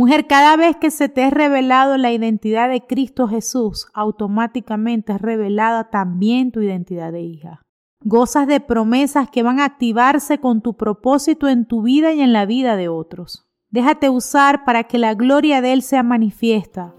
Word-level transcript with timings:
Mujer, 0.00 0.26
cada 0.26 0.56
vez 0.56 0.76
que 0.76 0.90
se 0.90 1.10
te 1.10 1.26
es 1.26 1.30
revelado 1.30 1.98
la 1.98 2.10
identidad 2.10 2.70
de 2.70 2.86
Cristo 2.86 3.28
Jesús, 3.28 3.86
automáticamente 3.92 5.12
es 5.12 5.20
revelada 5.20 5.90
también 5.90 6.52
tu 6.52 6.62
identidad 6.62 7.12
de 7.12 7.20
hija. 7.20 7.60
Gozas 8.02 8.46
de 8.46 8.60
promesas 8.60 9.28
que 9.28 9.42
van 9.42 9.60
a 9.60 9.66
activarse 9.66 10.38
con 10.38 10.62
tu 10.62 10.74
propósito 10.74 11.48
en 11.48 11.66
tu 11.66 11.82
vida 11.82 12.14
y 12.14 12.22
en 12.22 12.32
la 12.32 12.46
vida 12.46 12.76
de 12.76 12.88
otros. 12.88 13.46
Déjate 13.68 14.08
usar 14.08 14.64
para 14.64 14.84
que 14.84 14.96
la 14.96 15.12
gloria 15.12 15.60
de 15.60 15.74
Él 15.74 15.82
sea 15.82 16.02
manifiesta. 16.02 16.94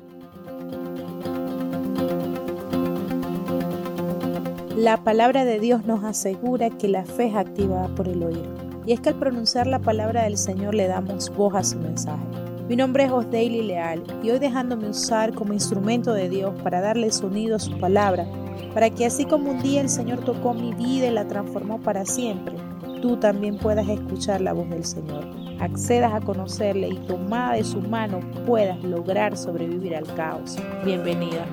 La 4.78 5.04
palabra 5.04 5.44
de 5.44 5.60
Dios 5.60 5.88
nos 5.88 6.04
asegura 6.04 6.70
que 6.70 6.88
la 6.88 7.06
fe 7.06 7.30
es 7.30 7.36
activada 7.36 7.88
por 7.96 8.08
el 8.08 8.22
oír. 8.22 8.48
Y 8.86 8.92
es 8.92 9.00
que 9.00 9.10
al 9.10 9.16
pronunciar 9.16 9.66
la 9.66 9.80
palabra 9.80 10.26
del 10.26 10.38
Señor 10.38 10.76
le 10.76 10.86
damos 10.86 11.36
voz 11.36 11.56
a 11.56 11.64
su 11.64 11.80
mensaje. 11.80 12.51
Mi 12.72 12.78
nombre 12.78 13.04
es 13.04 13.12
Osdaily 13.12 13.64
Leal 13.64 14.02
y 14.24 14.30
hoy 14.30 14.40
dejándome 14.40 14.88
usar 14.88 15.34
como 15.34 15.52
instrumento 15.52 16.14
de 16.14 16.30
Dios 16.30 16.54
para 16.64 16.80
darle 16.80 17.12
sonido 17.12 17.58
a 17.58 17.60
su 17.60 17.78
palabra, 17.78 18.26
para 18.74 18.90
que 18.90 19.06
así 19.06 19.26
como 19.26 19.52
un 19.52 19.62
día 19.62 19.82
el 19.82 19.90
Señor 19.90 20.24
tocó 20.24 20.54
mi 20.54 20.74
vida 20.74 21.08
y 21.08 21.12
la 21.12 21.28
transformó 21.28 21.82
para 21.82 22.06
siempre, 22.06 22.56
tú 23.02 23.18
también 23.18 23.58
puedas 23.58 23.90
escuchar 23.90 24.40
la 24.40 24.54
voz 24.54 24.70
del 24.70 24.86
Señor, 24.86 25.28
accedas 25.60 26.14
a 26.14 26.22
conocerle 26.22 26.88
y 26.88 26.96
tomada 27.08 27.56
de 27.56 27.66
su 27.66 27.82
mano 27.82 28.22
puedas 28.46 28.82
lograr 28.86 29.36
sobrevivir 29.36 29.94
al 29.94 30.06
caos. 30.16 30.56
Bienvenida. 30.86 31.46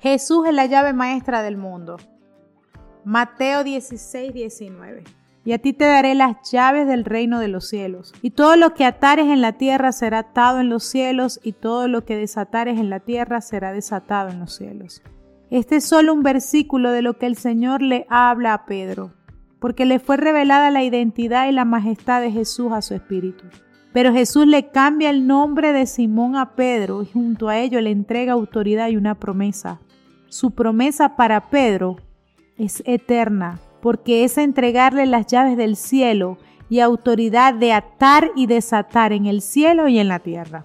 Jesús 0.00 0.46
es 0.48 0.54
la 0.54 0.64
llave 0.64 0.94
maestra 0.94 1.42
del 1.42 1.58
mundo. 1.58 1.98
Mateo 3.04 3.64
16, 3.64 4.32
19. 4.32 5.04
Y 5.44 5.52
a 5.52 5.58
ti 5.58 5.74
te 5.74 5.84
daré 5.84 6.14
las 6.14 6.50
llaves 6.50 6.86
del 6.86 7.04
reino 7.04 7.38
de 7.38 7.48
los 7.48 7.68
cielos. 7.68 8.14
Y 8.22 8.30
todo 8.30 8.56
lo 8.56 8.72
que 8.72 8.86
atares 8.86 9.26
en 9.26 9.42
la 9.42 9.58
tierra 9.58 9.92
será 9.92 10.20
atado 10.20 10.58
en 10.60 10.70
los 10.70 10.84
cielos, 10.84 11.38
y 11.42 11.52
todo 11.52 11.86
lo 11.86 12.06
que 12.06 12.16
desatares 12.16 12.78
en 12.78 12.88
la 12.88 13.00
tierra 13.00 13.42
será 13.42 13.74
desatado 13.74 14.30
en 14.30 14.40
los 14.40 14.56
cielos. 14.56 15.02
Este 15.50 15.76
es 15.76 15.84
solo 15.84 16.14
un 16.14 16.22
versículo 16.22 16.92
de 16.92 17.02
lo 17.02 17.18
que 17.18 17.26
el 17.26 17.36
Señor 17.36 17.82
le 17.82 18.06
habla 18.08 18.54
a 18.54 18.64
Pedro, 18.64 19.12
porque 19.58 19.84
le 19.84 19.98
fue 19.98 20.16
revelada 20.16 20.70
la 20.70 20.82
identidad 20.82 21.46
y 21.46 21.52
la 21.52 21.66
majestad 21.66 22.22
de 22.22 22.32
Jesús 22.32 22.72
a 22.72 22.80
su 22.80 22.94
espíritu. 22.94 23.44
Pero 23.92 24.14
Jesús 24.14 24.46
le 24.46 24.70
cambia 24.70 25.10
el 25.10 25.26
nombre 25.26 25.74
de 25.74 25.84
Simón 25.84 26.36
a 26.36 26.54
Pedro 26.54 27.02
y 27.02 27.06
junto 27.06 27.50
a 27.50 27.58
ello 27.58 27.82
le 27.82 27.90
entrega 27.90 28.32
autoridad 28.32 28.88
y 28.88 28.96
una 28.96 29.16
promesa. 29.16 29.78
Su 30.30 30.52
promesa 30.52 31.16
para 31.16 31.50
Pedro 31.50 31.96
es 32.56 32.84
eterna, 32.86 33.58
porque 33.82 34.22
es 34.22 34.38
entregarle 34.38 35.04
las 35.06 35.26
llaves 35.26 35.56
del 35.56 35.74
cielo 35.74 36.38
y 36.68 36.78
autoridad 36.78 37.52
de 37.52 37.72
atar 37.72 38.30
y 38.36 38.46
desatar 38.46 39.12
en 39.12 39.26
el 39.26 39.42
cielo 39.42 39.88
y 39.88 39.98
en 39.98 40.06
la 40.06 40.20
tierra. 40.20 40.64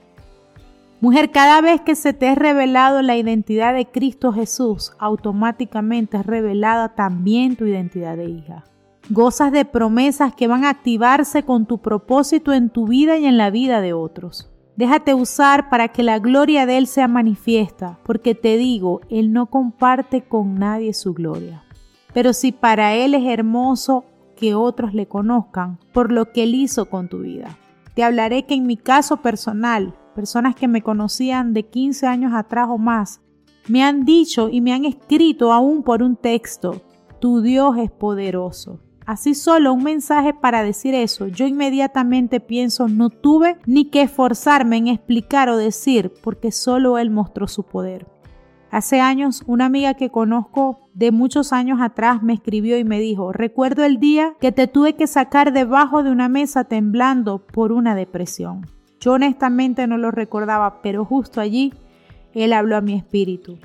Mujer, 1.02 1.32
cada 1.32 1.62
vez 1.62 1.82
que 1.82 1.96
se 1.96 2.14
te 2.14 2.30
es 2.30 2.38
revelado 2.38 3.02
la 3.02 3.18
identidad 3.18 3.74
de 3.74 3.88
Cristo 3.88 4.32
Jesús, 4.32 4.94
automáticamente 5.00 6.18
es 6.18 6.28
revelada 6.28 6.90
también 6.94 7.56
tu 7.56 7.66
identidad 7.66 8.18
de 8.18 8.26
hija. 8.26 8.66
Gozas 9.10 9.52
de 9.52 9.66
promesas 9.66 10.36
que 10.36 10.46
van 10.46 10.64
a 10.64 10.70
activarse 10.70 11.42
con 11.42 11.66
tu 11.66 11.80
propósito 11.80 12.54
en 12.54 12.70
tu 12.70 12.86
vida 12.86 13.18
y 13.18 13.26
en 13.26 13.38
la 13.38 13.50
vida 13.50 13.82
de 13.82 13.94
otros. 13.94 14.55
Déjate 14.78 15.14
usar 15.14 15.70
para 15.70 15.88
que 15.88 16.04
la 16.04 16.20
gloria 16.20 16.66
de 16.66 16.78
Él 16.78 16.88
sea 16.88 17.08
manifiesta, 17.08 18.00
porque 18.04 18.36
te 18.36 18.58
digo, 18.58 19.02
Él 19.10 19.32
no 19.32 19.46
comparte 19.46 20.24
con 20.24 20.56
nadie 20.56 20.94
su 20.94 21.14
gloria. 21.14 21.64
Pero 22.14 22.34
si 22.34 22.52
para 22.52 22.94
Él 22.94 23.14
es 23.14 23.26
hermoso 23.26 24.04
que 24.36 24.54
otros 24.54 24.94
le 24.94 25.08
conozcan 25.08 25.80
por 25.94 26.12
lo 26.12 26.32
que 26.32 26.44
Él 26.44 26.56
hizo 26.56 26.90
con 26.90 27.08
tu 27.08 27.20
vida. 27.20 27.58
Te 27.94 28.04
hablaré 28.04 28.46
que 28.46 28.56
en 28.56 28.68
mi 28.68 28.76
caso 28.76 29.18
personal, 29.18 29.96
personas 30.14 30.56
que 30.56 30.68
me 30.68 30.82
conocían 30.82 31.54
de 31.54 31.64
15 31.64 32.08
años 32.08 32.34
atrás 32.34 32.68
o 32.70 32.78
más, 32.78 33.22
me 33.68 33.82
han 33.82 34.04
dicho 34.04 34.50
y 34.50 34.60
me 34.60 34.74
han 34.74 34.84
escrito 34.84 35.54
aún 35.54 35.84
por 35.84 36.04
un 36.04 36.18
texto, 36.18 36.82
tu 37.20 37.42
Dios 37.42 37.78
es 37.78 37.90
poderoso. 37.90 38.82
Así 39.06 39.36
solo 39.36 39.72
un 39.72 39.84
mensaje 39.84 40.34
para 40.34 40.64
decir 40.64 40.96
eso, 40.96 41.28
yo 41.28 41.46
inmediatamente 41.46 42.40
pienso 42.40 42.88
no 42.88 43.12
tuve 43.12 43.58
ni 43.68 43.86
que 43.86 44.02
esforzarme 44.02 44.78
en 44.78 44.88
explicar 44.88 45.48
o 45.50 45.58
decir 45.58 46.12
porque 46.24 46.52
solo 46.52 46.98
Él 46.98 47.12
mostró 47.12 47.48
su 47.48 47.64
poder. 47.64 48.08
Hace 48.72 49.00
años 49.00 49.44
una 49.46 49.66
amiga 49.66 49.94
que 49.94 50.10
conozco 50.10 50.90
de 50.96 51.12
muchos 51.12 51.54
años 51.54 51.80
atrás 51.82 52.24
me 52.24 52.34
escribió 52.34 52.80
y 52.80 52.84
me 52.84 53.00
dijo, 53.00 53.32
recuerdo 53.32 53.84
el 53.84 54.00
día 54.00 54.34
que 54.42 54.52
te 54.52 54.68
tuve 54.68 54.96
que 54.96 55.06
sacar 55.06 55.54
debajo 55.54 56.02
de 56.02 56.10
una 56.10 56.28
mesa 56.28 56.64
temblando 56.64 57.46
por 57.46 57.72
una 57.72 57.94
depresión. 57.94 58.66
Yo 59.00 59.14
honestamente 59.14 59.86
no 59.86 59.98
lo 59.98 60.10
recordaba, 60.10 60.82
pero 60.82 61.06
justo 61.06 61.40
allí 61.40 61.74
Él 62.34 62.54
habló 62.54 62.76
a 62.76 62.82
mi 62.82 62.96
espíritu. 62.96 63.60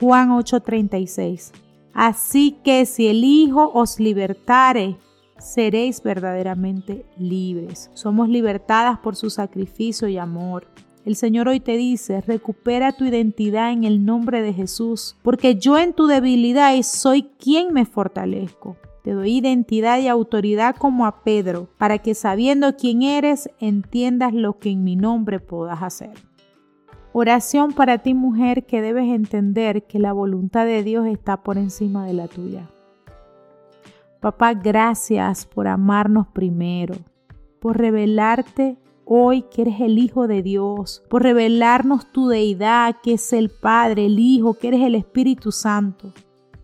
Juan 0.00 0.30
8:36 0.30 1.63
Así 1.94 2.56
que 2.64 2.84
si 2.86 3.06
el 3.06 3.22
Hijo 3.22 3.70
os 3.72 4.00
libertare, 4.00 4.96
seréis 5.38 6.02
verdaderamente 6.02 7.06
libres. 7.16 7.90
Somos 7.94 8.28
libertadas 8.28 8.98
por 8.98 9.14
su 9.14 9.30
sacrificio 9.30 10.08
y 10.08 10.18
amor. 10.18 10.66
El 11.04 11.16
Señor 11.16 11.48
hoy 11.48 11.60
te 11.60 11.76
dice, 11.76 12.20
recupera 12.22 12.92
tu 12.92 13.04
identidad 13.04 13.70
en 13.70 13.84
el 13.84 14.04
nombre 14.04 14.42
de 14.42 14.52
Jesús, 14.52 15.16
porque 15.22 15.56
yo 15.56 15.78
en 15.78 15.92
tu 15.92 16.06
debilidad 16.06 16.74
soy 16.82 17.30
quien 17.38 17.72
me 17.72 17.84
fortalezco. 17.84 18.76
Te 19.02 19.12
doy 19.12 19.36
identidad 19.36 20.00
y 20.00 20.08
autoridad 20.08 20.74
como 20.76 21.04
a 21.04 21.22
Pedro, 21.22 21.68
para 21.76 21.98
que 21.98 22.14
sabiendo 22.14 22.74
quién 22.76 23.02
eres, 23.02 23.50
entiendas 23.60 24.32
lo 24.32 24.58
que 24.58 24.70
en 24.70 24.82
mi 24.82 24.96
nombre 24.96 25.40
puedas 25.40 25.82
hacer. 25.82 26.33
Oración 27.16 27.70
para 27.70 27.98
ti 27.98 28.12
mujer 28.12 28.66
que 28.66 28.82
debes 28.82 29.04
entender 29.04 29.86
que 29.86 30.00
la 30.00 30.12
voluntad 30.12 30.66
de 30.66 30.82
Dios 30.82 31.06
está 31.06 31.44
por 31.44 31.58
encima 31.58 32.04
de 32.04 32.12
la 32.12 32.26
tuya. 32.26 32.68
Papá, 34.18 34.54
gracias 34.54 35.46
por 35.46 35.68
amarnos 35.68 36.26
primero, 36.26 36.96
por 37.60 37.78
revelarte 37.78 38.78
hoy 39.04 39.42
que 39.42 39.62
eres 39.62 39.80
el 39.80 39.96
Hijo 40.00 40.26
de 40.26 40.42
Dios, 40.42 41.04
por 41.08 41.22
revelarnos 41.22 42.10
tu 42.10 42.26
deidad, 42.26 42.96
que 43.00 43.12
es 43.12 43.32
el 43.32 43.48
Padre, 43.48 44.06
el 44.06 44.18
Hijo, 44.18 44.54
que 44.54 44.66
eres 44.66 44.80
el 44.80 44.96
Espíritu 44.96 45.52
Santo. 45.52 46.12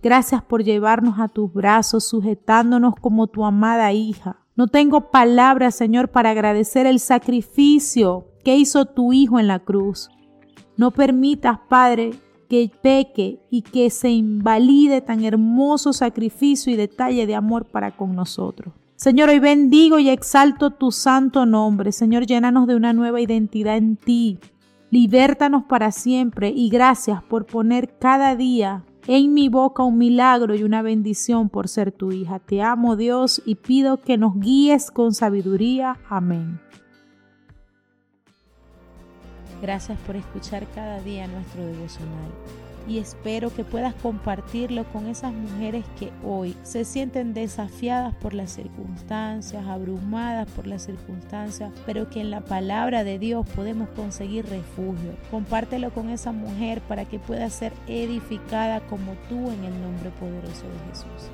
Gracias 0.02 0.42
por 0.42 0.64
llevarnos 0.64 1.20
a 1.20 1.28
tus 1.28 1.52
brazos, 1.52 2.08
sujetándonos 2.08 2.96
como 2.96 3.28
tu 3.28 3.44
amada 3.44 3.92
hija. 3.92 4.44
No 4.56 4.66
tengo 4.66 5.12
palabras, 5.12 5.76
Señor, 5.76 6.08
para 6.08 6.30
agradecer 6.30 6.86
el 6.86 6.98
sacrificio 6.98 8.26
que 8.42 8.56
hizo 8.56 8.86
tu 8.86 9.12
Hijo 9.12 9.38
en 9.38 9.46
la 9.46 9.60
cruz. 9.60 10.10
No 10.80 10.92
permitas, 10.92 11.58
Padre, 11.68 12.12
que 12.48 12.70
peque 12.80 13.38
y 13.50 13.60
que 13.60 13.90
se 13.90 14.08
invalide 14.08 15.02
tan 15.02 15.22
hermoso 15.22 15.92
sacrificio 15.92 16.72
y 16.72 16.76
detalle 16.76 17.26
de 17.26 17.34
amor 17.34 17.66
para 17.66 17.94
con 17.98 18.16
nosotros. 18.16 18.72
Señor, 18.96 19.28
hoy 19.28 19.40
bendigo 19.40 19.98
y 19.98 20.08
exalto 20.08 20.70
tu 20.70 20.90
santo 20.90 21.44
nombre. 21.44 21.92
Señor, 21.92 22.24
llénanos 22.24 22.66
de 22.66 22.76
una 22.76 22.94
nueva 22.94 23.20
identidad 23.20 23.76
en 23.76 23.96
ti. 23.96 24.38
Libértanos 24.90 25.64
para 25.64 25.92
siempre 25.92 26.48
y 26.48 26.70
gracias 26.70 27.22
por 27.24 27.44
poner 27.44 27.98
cada 27.98 28.34
día 28.34 28.82
en 29.06 29.34
mi 29.34 29.50
boca 29.50 29.82
un 29.82 29.98
milagro 29.98 30.54
y 30.54 30.62
una 30.62 30.80
bendición 30.80 31.50
por 31.50 31.68
ser 31.68 31.92
tu 31.92 32.10
hija. 32.10 32.38
Te 32.38 32.62
amo 32.62 32.96
Dios 32.96 33.42
y 33.44 33.56
pido 33.56 34.00
que 34.00 34.16
nos 34.16 34.40
guíes 34.40 34.90
con 34.90 35.12
sabiduría. 35.12 35.98
Amén. 36.08 36.58
Gracias 39.60 39.98
por 40.06 40.16
escuchar 40.16 40.66
cada 40.74 41.00
día 41.00 41.26
nuestro 41.26 41.66
devocional 41.66 42.30
y 42.88 42.98
espero 42.98 43.54
que 43.54 43.64
puedas 43.64 43.94
compartirlo 43.94 44.84
con 44.84 45.06
esas 45.06 45.32
mujeres 45.32 45.84
que 45.98 46.10
hoy 46.24 46.56
se 46.62 46.84
sienten 46.84 47.34
desafiadas 47.34 48.14
por 48.16 48.34
las 48.34 48.52
circunstancias, 48.52 49.66
abrumadas 49.66 50.48
por 50.50 50.66
las 50.66 50.82
circunstancias, 50.82 51.72
pero 51.86 52.08
que 52.08 52.20
en 52.20 52.30
la 52.30 52.40
palabra 52.40 53.04
de 53.04 53.18
Dios 53.18 53.46
podemos 53.54 53.88
conseguir 53.90 54.46
refugio. 54.46 55.14
Compártelo 55.30 55.90
con 55.90 56.08
esa 56.10 56.32
mujer 56.32 56.80
para 56.80 57.04
que 57.04 57.18
pueda 57.18 57.48
ser 57.50 57.72
edificada 57.86 58.80
como 58.80 59.12
tú 59.28 59.50
en 59.50 59.64
el 59.64 59.80
nombre 59.80 60.10
poderoso 60.18 60.66
de 60.66 60.90
Jesús. 60.90 61.30